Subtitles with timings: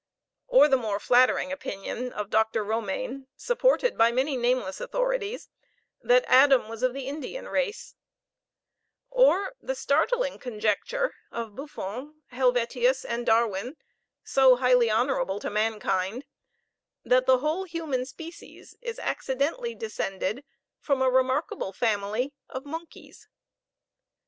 [0.47, 2.63] Or the more flattering opinion of Dr.
[2.65, 5.47] Romayne, supported by many nameless authorities,
[6.01, 7.93] that Adam was of the Indian race;
[9.11, 13.77] or the startling conjecture of Buffon, Helvetius, and Darwin,
[14.23, 16.25] so highly honorable to mankind,
[17.05, 20.43] that the whole human species is accidentally descended
[20.79, 23.27] foam a remarkable family of monkeys!